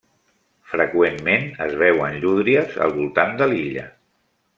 [0.69, 3.85] Freqüentment es veuen llúdries al voltant de l'illa.